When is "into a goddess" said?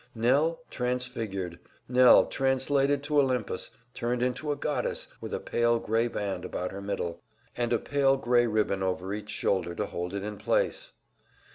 4.23-5.07